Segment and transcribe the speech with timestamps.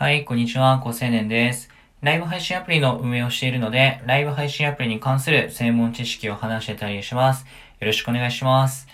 [0.00, 1.70] はい、こんにちは、高青年です。
[2.02, 7.44] ライブ配信アプリの運営をしているので、ライブ配信アプリに関する専門知識を話してたりします。
[7.80, 8.86] よろしくお願いします。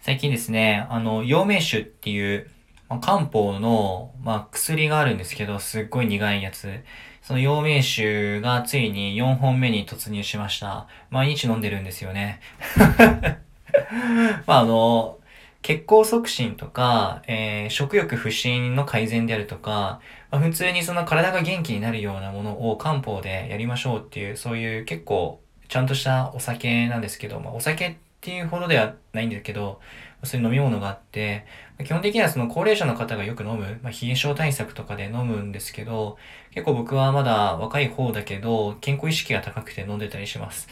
[0.00, 2.48] 最近ですね、あの、陽明酒っていう、
[2.88, 6.82] まあ、漢方の、まあ、薬があるんですけど、すっごい苦いやつ。
[7.20, 10.86] その陽明酒がついに4本目に突入しました。
[11.10, 12.40] 毎日飲んでるんですよね。
[14.46, 15.18] まあ、あの、
[15.62, 20.00] 血行促進とか、えー、食欲不振の改善であるとか、
[20.30, 29.80] まあ、普通にその体が元気になるようなものを漢方でやりましょうっていう、そういう結構ちゃんとしたお酒なんですけど、まあ、お酒っていうほどではないんですけど、
[30.24, 31.46] そういう飲み物があって、
[31.84, 36.16] 基本的にはその高齢者の方がよく飲む、まあ、冷え症対策とかで飲むんですけど、
[36.52, 40.68] 結構僕はまだ若い方だけど、健康意識が高くて飲んでたりします。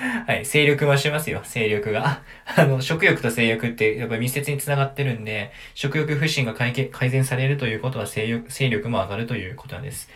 [0.26, 2.22] はい、勢力増しますよ、勢力が。
[2.56, 6.72] あの、食欲と性欲ってやっぱり密接につながってるんで、食欲不振が改
[7.10, 10.10] 善されるということは勢力勢力も上がるということなんです。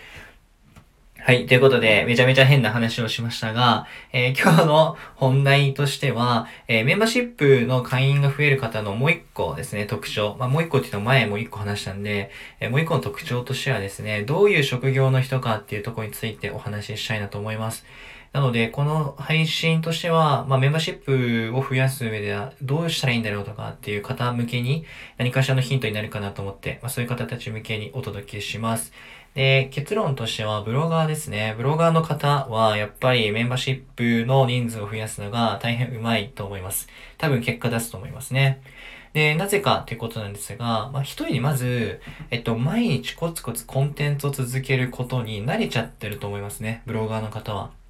[1.18, 1.46] はい。
[1.46, 10.36] ということで、めちゃめちゃ変な話をしましたが、えー、 今日の本題としては、えー、メンバーシップの会員が増える方のもう一個ですね、特徴。
[10.38, 12.30] まあ、もう一個って言うと前もう一個話したんで、
[12.60, 17.86] えー、もう一個の特徴としてはですね、どういう職業の人かっていうところについてお話ししたいなと思います。
[18.34, 24.84] なので、この配信としては、まあ、メンバーシップを増やす上では、どうしたらいいんだろうとかっていう方向けに、
[25.18, 28.92] 何かしらのヒントになるかなと思って、まあ、そういう方たち向けにお届けします。
[29.36, 31.54] で、結論としては、ブロガーですね。
[31.56, 36.88] ブロガーの方は、やっぱりメンバーシップの人数を増やすのが大変うまいと思います。
[37.18, 38.62] 多分結果出すと思いますね。
[39.12, 42.00] で、なぜかっていうことなんですが、まあ、一人にまず、
[42.32, 46.82] えっと、毎日コツコツコンテンツを続けることに慣れちゃってると思いますね。
[46.84, 47.83] ブロガーの方は。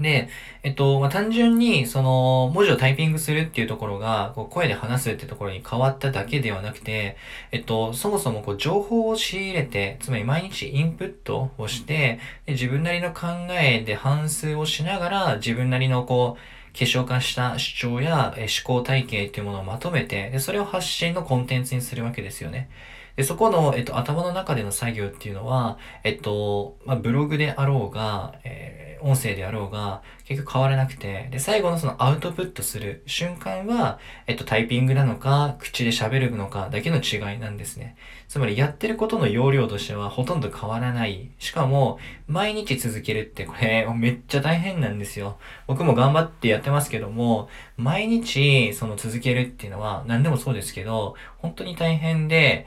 [0.00, 0.28] で、
[0.62, 7.16] えっと、まあ、単純に、その、文字をタイピングするっていうところが、こう声で話すってところに変わっただけではなくて、
[7.52, 16.40] えっと、そもそもこう情報を仕入れて、つまり毎日インプットをして、で自分なりの考えで反数をしながら、自分なりのこう、
[16.72, 22.70] 結晶化した主張や思考体系っていうものをまとめて、で、それを発信のコンテンツにするわけですよね。
[23.20, 37.96] で、そこの、えっと、頭の中での作業っていうのは、えっと、まあ、ブログであろうが、えー、音声であろうが、結局変わらなくて、で、最後のそのアウトプットする瞬間は、えっと、タイピングなのか、口で喋るのかだけの違いなんですね。
[38.26, 41.30] つまり、やってることの容量としてはほとんど変わらない。
[41.38, 45.36] しかも、毎日続けるってこれ、めっちゃ大変なんですよ。
[45.66, 52.66] 僕も頑張ってやってますけども、毎日、その続けるっていうのは、何でもそうですけど、本当に大変で、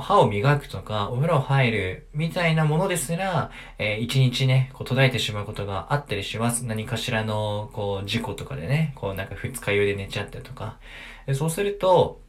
[0.00, 6.64] 歯を磨くとか、お風呂入るみたいなものですら、えー、一日ね、こう途絶えてしまうことがあったりします。
[6.66, 10.78] 何かしらの、こう、事故とかでね、こうなんか二日酔いで寝ちゃったりとか。
[11.34, 12.20] そうすると、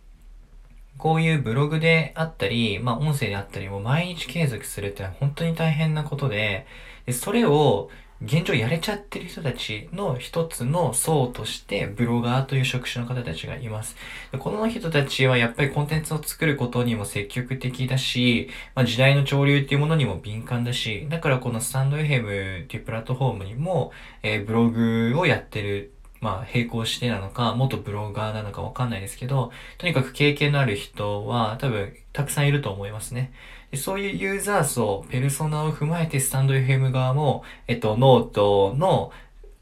[0.98, 6.68] こういうブログであったり、まあ音声であったりも毎日継続するってのは本当に大変なことで、
[7.06, 7.90] でそれを
[8.24, 13.96] 現状やれちゃってる人たちの一つの層として、ブロガーという職種の方たちがいます。
[14.38, 33.34] この人たちはやっぱりコンテンツを作ることにも積極的だし、まあ、時代の潮流っていうものにも敏感だし、だからこのスタンド FM っていうプラットフォームにも、えー、ブログをやってるまあ、並行してなのか、元ブロガーなのかわかんないですけど、とにかく経験のある人は多分たくさんいると思いますね。
[33.72, 39.12] でそういうユーザー層、ペルソナを踏まえてスタンド FM 側も、えっと、ノートの、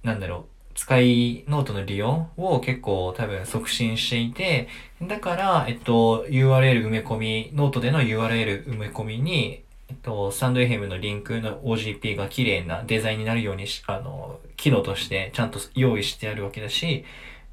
[0.03, 4.67] なんだろう、使いノートの利用を結構多分促進していて、
[5.01, 17.05] だから、えっと、URL 埋め込み、ノートでの URL 埋め込みに、えっと、スタンド FM のリンクの OGP が綺麗なデザインになるようにし、あの、機能としてちゃんと用意してあるわけだし、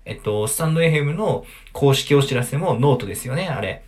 [0.05, 3.83] えっと、スタンド FM の公式お知らせもノートですよね、あれ。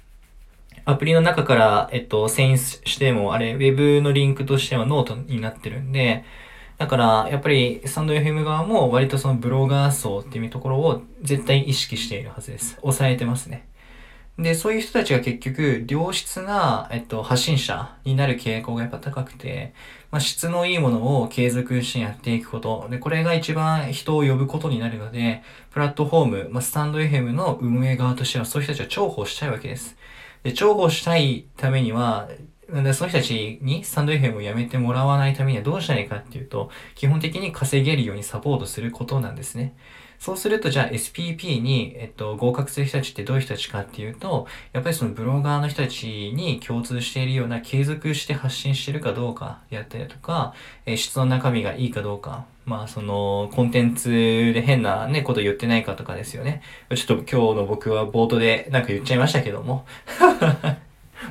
[0.87, 6.25] アプリの中から、えっと、遷移しても、あれ、ウェブのリンクとしてはノートになってるんで、
[6.79, 12.77] だから、やっぱり、スタンド FM 側も割とそのブロガー層っていうところを絶対意識しているはずです。
[12.81, 13.68] 抑えてますね。
[14.39, 19.75] で、そういう人たちが結局、良質な、えっと、発信者になる傾向がやっぱ高くて、
[20.13, 22.87] まあ、質のいいものを継続してやっていくこと。
[22.89, 25.43] で、これが一番人を呼ぶことになるので、
[25.73, 29.97] プラットフォーム、まあ、スタンド FM の運営側としてはそういう人たちは重宝したいわけです。
[30.45, 32.29] で、重宝したいためには、
[32.69, 39.75] なんでその人たちにスタンド FM をやめてもらわないためにはどうしたらいいかっていうと、基本的に稼げるようにサポートすることなんですね。
[40.19, 50.55] そうすると、じゃあ SPP に、えっと、合格する人たちってどういう人たちかっていうと、やっぱりそのブロガーの人たちに共通しているような継続して発信してるかどうかやったりとか、
[50.87, 56.63] えー、質の中身がいいかどうか、まあそのコンテンツで変なね、こと言ってないかとかですよね。
[56.95, 59.87] ちょっと今日の僕は冒頭でなんか言っちゃいましたけども。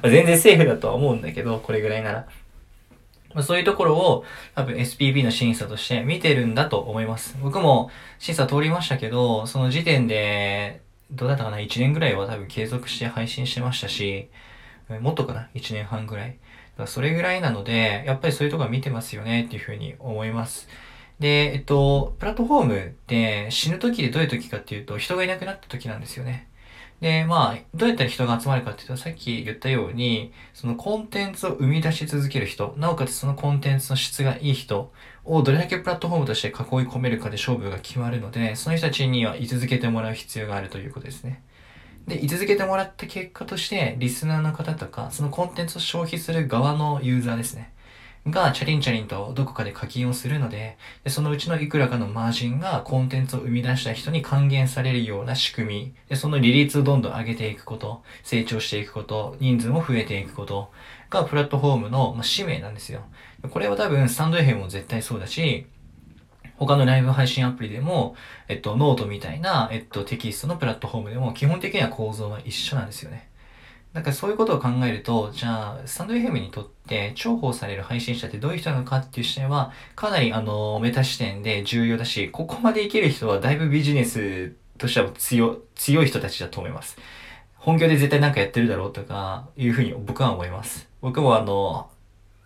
[0.02, 2.28] まあ全然セーフだとは思うんだけど、これぐらいなら。
[3.34, 4.24] まあ、そういうところを
[4.56, 7.38] 多分 SPB の審査として見てるんだと思います。
[7.42, 10.82] 僕も審査通りましたけど、その時点で、
[11.12, 14.30] どうだったかな ?1 年ぐらいは多分継続して配信してましたし、
[15.02, 16.30] もっとかな ?1 年半ぐらい。
[16.30, 16.40] だか
[16.78, 20.68] らそれぐらいなので、やっぱりそういうとこは見てますよねっていうふうに思います。
[21.20, 26.48] で、えっと、プラットフォームって死ぬ時でどういう時かっていうと、人がいなくなった時なんですよね。
[27.02, 34.92] で、まあ、どうやったら人が集まるかっていうと、さっき言ったように、そのコンテンツを生み出し続ける人、なおかつそのコンテンツの質がいい人
[35.24, 36.54] をどれだけプラットフォームとして囲い
[36.88, 41.44] 込めるかで勝負が決まるので、その人たちには居続けてもらう必要があるということですね。
[42.08, 47.74] で、居続けてもらった結果として、リスナーの方とか、そのコンテンツを消費する側のユーザーですね。
[48.32, 60.72] がチャリンチャリンとどこかで課金をするのでで、そのうちのいくらかのマージンがコンテンツを生み出した人に還元されるような仕組み、でその利率をどんどん上げていくこと、成長していくこと、人数も増えていくこと
[61.10, 63.02] がプラットフォームの、ま使命なんですよ。
[63.52, 65.68] これは多分スタンド FM も絶対そうだし、
[66.58, 68.16] 他のライブ配信アプリでも、
[68.48, 73.30] えっと、ノートみたいな、えっと、テキストのプラットフォームでも基本的には構造は一緒なんですよね。
[73.94, 86.98] なんかそういうことを考えると、じゃあ、スタンド FM にとって重宝される配信者ってどういう人なのかっていう視点は、かなりあの、メタ視点で重要だし、ここまでいける人はだいぶビジネスとしては強、強い人たちだと思います。
[87.56, 90.88] 本業で絶対なんかやってるだろうとか、いうふうに僕は思います。
[91.02, 91.90] 僕もあの、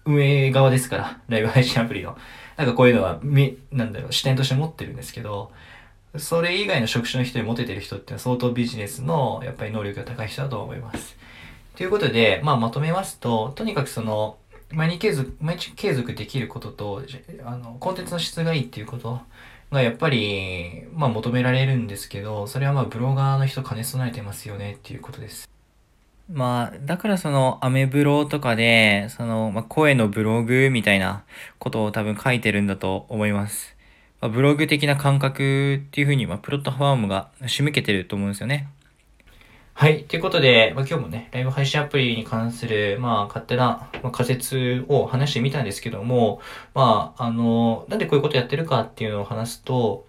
[0.06, 2.18] 運営側ですから、ライブ配信アプリの。
[2.58, 5.52] なんかこういうのは、み、なんだろう、視点として持ってるんですけど、
[6.18, 11.18] それ以外の職種の人にモテてる人って相当ビジネスの、やっぱり能力が高い人だと思います。
[11.82, 14.38] ということで、まあ、まとめますと、とにかくその、
[14.70, 17.02] 毎日継続、毎日継続できることと、
[17.44, 19.20] あの、コンテンツの質がいいっていうこと
[19.72, 25.50] がやっぱり、まあ求められるんですけど、それはまあブロガーの人兼ね備えてますよねっていうことです。
[26.32, 31.24] まあ、だからそのアメブロとかで、その、まあ、声のブログみたいな
[31.58, 33.76] ことを多分書いてるんだと思います。
[34.22, 38.68] まあ、ブログ的な感覚っていうふうに、まあ、プロットフォームが仕向けてると思うんですよね。
[39.82, 40.04] はい。
[40.04, 46.40] ということで、まあ、今日もね、ライブ配信アプリに関する、まあ、勝手な、まあ、仮説を話してみたんですけども、
[46.76, 50.06] まあ、あの、なんでこういうことやってるかっていうのを話すと、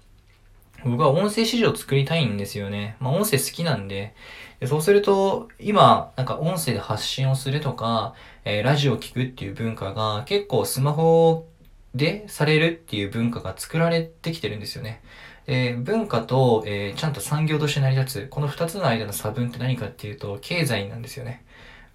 [0.84, 2.96] 僕は音声市場を作りたいんですよね。
[3.00, 4.14] まあ、音声好きなんで。
[4.60, 8.12] でそうすると、今、なんか音声で発信をするとか、
[8.44, 11.46] えー、ラジオを聞くっていう文化が結構スマホ
[11.94, 15.00] でされるっていう文化が作られてきてるんですよね。
[15.46, 21.44] えー、文化と、えー、ちゃんと産業として成り立つ、この二つの間の差分って何かっていうと、経済なんですよね。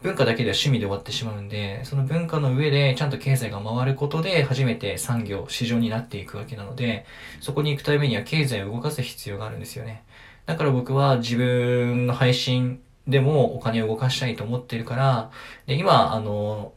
[0.02, 7.06] 文化だけでは趣味で終わってしまうんで、その文化の上でちゃんと経済が回ることで初めて産業、市場になっていくわけなので、
[7.42, 10.04] そこに行くためには経済を動かす必要があるんですよね。
[10.46, 15.32] だから僕は自分の配信でもお金を動かしたいと思ってるから、
[15.66, 16.74] で今、あの、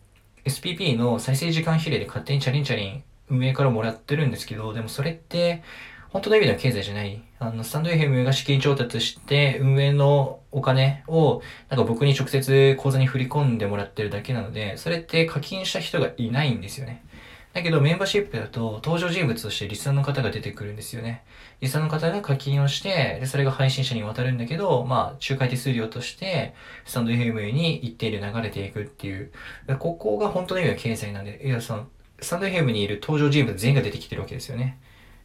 [0.46, 5.62] SPP の再生時間比例で勝手にチャリンチャリン運営からもらってるんですけど、でもそれって、
[6.12, 7.22] 本当の意味では経済じゃない。
[7.38, 17.04] あの、スタンド FM が資金調達して、運営のお金を、なんか僕に直接口座に振り込んでもらってるだけなので、それって課金した人がいないんですよね。
[17.52, 21.24] だけどメンバーシップだと登場人物としてリスナーの方が出てくるんですよね。
[21.60, 26.54] リスナーの方が課金をして、で、それが配信者に渡るんだけど、まあ、仲介手数料として、
[26.86, 29.32] スタンド FM に一定で流れていくっていう。
[29.78, 31.86] ここが本当の意味では経済なんで、いや、その、
[32.20, 34.78] スタンド FM にいる登場人物全員が出てきてるわけですよね。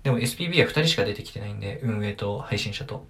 [0.05, 3.07] でも SPB は2人しか出てきてないんで、運営と配信者と。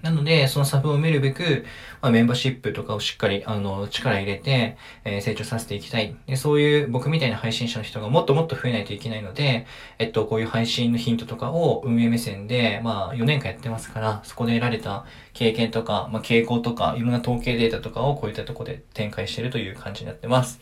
[0.00, 1.64] なので、その差分を埋めるべく、
[2.00, 6.14] まあ、メンバーシップとかをしっかり、あの、力入れて、えー、成長させていきたい。
[6.28, 9.66] で、そういう僕みたいな配信者の人がもっともっと増えないといけないので、
[9.98, 20.60] えっと、こういう配信のヒントとかを運営目線で、まあ、4年間やってますから、そこで得られた経験とか、まあ、傾向とか、いろんな統計データとかをこういったとこで展開してるという感じになってます。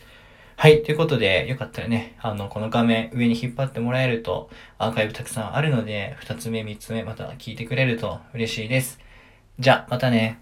[0.63, 0.81] はい。
[0.81, 8.97] ということで、よかったらね、あの、この画面上に引っ張ってもらえると、アーカイブたくさんあるので、二つ目、三つ目、また聞いてくれると嬉しいです。
[9.59, 10.39] じゃ、またね。